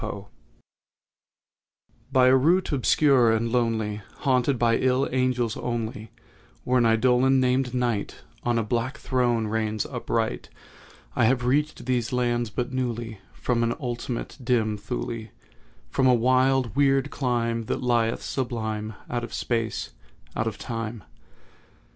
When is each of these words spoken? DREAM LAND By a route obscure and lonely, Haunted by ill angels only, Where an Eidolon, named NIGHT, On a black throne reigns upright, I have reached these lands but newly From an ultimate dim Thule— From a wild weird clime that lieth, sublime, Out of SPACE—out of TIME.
DREAM 0.01 0.11
LAND 0.13 0.25
By 2.11 2.27
a 2.29 2.35
route 2.35 2.71
obscure 2.71 3.31
and 3.31 3.51
lonely, 3.51 4.01
Haunted 4.21 4.57
by 4.57 4.77
ill 4.77 5.07
angels 5.11 5.55
only, 5.55 6.09
Where 6.63 6.79
an 6.79 6.87
Eidolon, 6.87 7.39
named 7.39 7.75
NIGHT, 7.75 8.23
On 8.41 8.57
a 8.57 8.63
black 8.63 8.97
throne 8.97 9.45
reigns 9.45 9.85
upright, 9.85 10.49
I 11.15 11.25
have 11.25 11.45
reached 11.45 11.85
these 11.85 12.11
lands 12.11 12.49
but 12.49 12.73
newly 12.73 13.19
From 13.31 13.61
an 13.61 13.75
ultimate 13.79 14.39
dim 14.43 14.75
Thule— 14.75 15.27
From 15.91 16.07
a 16.07 16.15
wild 16.15 16.75
weird 16.75 17.11
clime 17.11 17.65
that 17.65 17.83
lieth, 17.83 18.23
sublime, 18.23 18.95
Out 19.07 19.23
of 19.23 19.35
SPACE—out 19.35 20.47
of 20.47 20.57
TIME. 20.57 21.03